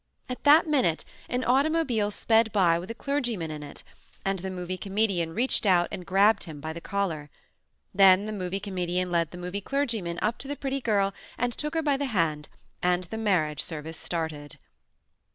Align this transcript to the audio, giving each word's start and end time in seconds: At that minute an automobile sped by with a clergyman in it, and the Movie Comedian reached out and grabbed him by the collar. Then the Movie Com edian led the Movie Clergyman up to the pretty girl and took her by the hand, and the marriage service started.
At 0.27 0.45
that 0.45 0.65
minute 0.67 1.05
an 1.29 1.43
automobile 1.43 2.09
sped 2.09 2.51
by 2.51 2.79
with 2.79 2.89
a 2.89 2.95
clergyman 2.95 3.51
in 3.51 3.61
it, 3.61 3.83
and 4.25 4.39
the 4.39 4.49
Movie 4.49 4.75
Comedian 4.75 5.31
reached 5.35 5.63
out 5.63 5.87
and 5.91 6.07
grabbed 6.07 6.45
him 6.45 6.59
by 6.59 6.73
the 6.73 6.81
collar. 6.81 7.29
Then 7.93 8.25
the 8.25 8.33
Movie 8.33 8.59
Com 8.59 8.77
edian 8.79 9.11
led 9.11 9.29
the 9.29 9.37
Movie 9.37 9.61
Clergyman 9.61 10.17
up 10.19 10.39
to 10.39 10.47
the 10.47 10.55
pretty 10.55 10.81
girl 10.81 11.13
and 11.37 11.53
took 11.53 11.75
her 11.75 11.83
by 11.83 11.97
the 11.97 12.05
hand, 12.07 12.49
and 12.81 13.03
the 13.03 13.17
marriage 13.19 13.61
service 13.61 13.97
started. 13.99 14.57